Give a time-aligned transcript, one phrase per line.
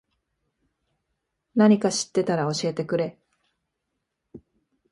[1.53, 3.19] なにか知ってたら教えてくれ。